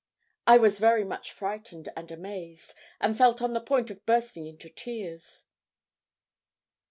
[0.47, 4.67] I was very much frightened and amazed, and felt on the point of bursting into
[4.67, 5.45] tears.